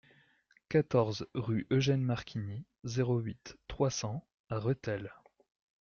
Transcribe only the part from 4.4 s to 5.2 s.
à Rethel